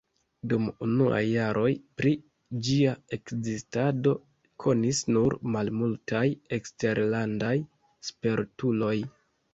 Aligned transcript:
Dum 0.51 0.63
unuaj 0.85 1.19
jaroj 1.31 1.73
pri 2.01 2.13
ĝia 2.69 2.95
ekzistado 3.17 4.15
konis 4.65 5.03
nur 5.17 5.37
malmultaj 5.57 6.25
eksterlandaj 6.59 7.57
spertuloj. 8.11 8.97